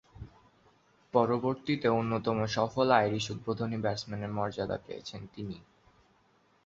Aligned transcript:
পরবর্তীতে 1.13 1.87
অন্যতম 1.91 2.37
সফল 2.49 2.87
আইরিশ 2.93 3.25
উদ্বোধনী 3.33 3.77
ব্যাটসম্যানের 3.77 4.31
মর্যাদা 4.31 4.77
পেয়েছেন 4.85 5.21
তিনি। 5.33 5.57